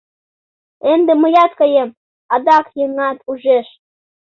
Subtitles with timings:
[0.91, 1.89] Ынде мыят каем...
[2.33, 3.67] адак еҥат ужеш...